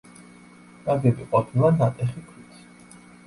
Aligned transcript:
ნაგები 0.85 1.27
ყოფილა 1.35 1.71
ნატეხი 1.81 2.25
ქვით. 2.33 2.57